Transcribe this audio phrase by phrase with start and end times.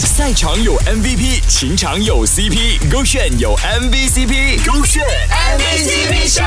[0.00, 6.42] 赛场有 MVP，情场有 CP，勾选有 MVCp，勾选 MVCp 秀，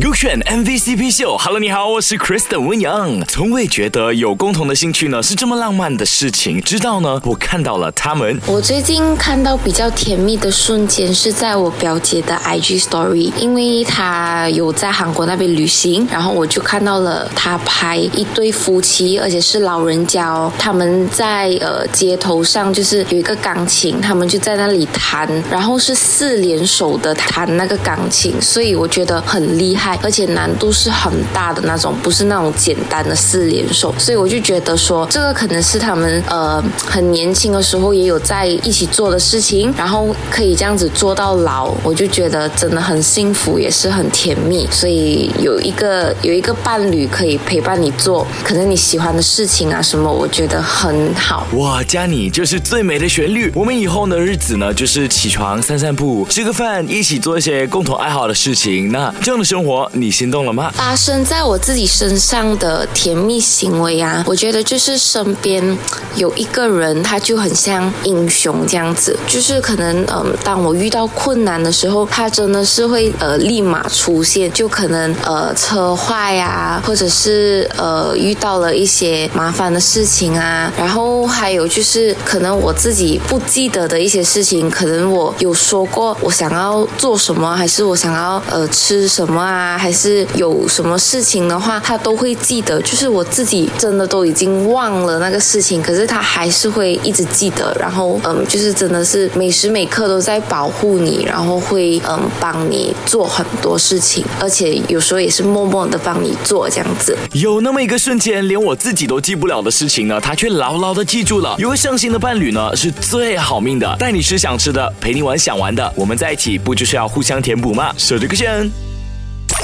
[0.00, 1.36] 勾选 MVCp 秀。
[1.36, 3.20] Hello，你好，我是 Kristen 温阳。
[3.28, 8.40] 从未觉得有共同的兴趣呢是这么浪漫的事情，直到呢我看到了他们。
[8.46, 51.46] 我最近看到比较甜蜜的瞬间是在我表姐的 IG Story，因为她有在韩国那边旅行，然后我就看到了她拍一对夫妻，而且是老人家哦，他们在呃街头上就是有一个钢琴，他们就在那里弹，然后是四联手的弹那个钢琴，所以我觉得很厉害，而且难度是很大的那种，不是那种简单的四连手，所以我就觉得说这个可能是他们呃很年轻的时候也有在一起做的事情，然后可以这样子做到老，我就觉得真的很幸福，也是很甜蜜，所以有一个有一个伴侣可以陪伴你做可能你喜欢的事情啊什么，我觉得很好。
[51.54, 53.50] 哇，加你就是最美的旋律。
[53.54, 58.90] 我们以后的日子呢，就是起床散散步，吃个饭，一起做一些共同爱好的事情。
[58.92, 60.70] 那这样的生活，你心动了吗？
[60.74, 65.78] 发生在我自己身上的甜蜜行为啊，我觉得就是身边
[66.16, 92.80] 有一个人，他就很像英雄这样子，就是可能嗯，当我遇到困难的时候，他真的是会呃立马出现，就可能呃车坏呀，或者是呃遇到了一些麻烦的事情啊，然后还有就是可能我自己不记得的一些事情，可能我有说过我想要做什么，还是我想要呃吃什么啊，啊还是有什么事情的话，他都会记得。
[92.82, 97.74] 就是我自己真的都已经忘了那个事情，可是他还是会一直记得。
[97.78, 107.16] 然后嗯，就是真的是每时每刻都在保护你，然后会嗯帮你做很多事情，而且有时候也是默默的帮你做这样子。
[107.32, 111.54] 有那么一个瞬间，连我自己都记不了的事情呢，他却牢牢的记住了。
[111.58, 117.92] 因为上心的伴侣呢，是最好命的，带你吃想吃的，陪你玩想玩的，我们在一起不就是要互相填补吗？
[117.96, 118.91] 守着个线。